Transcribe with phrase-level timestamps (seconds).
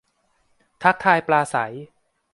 [0.83, 1.73] ทักทายปราศรัย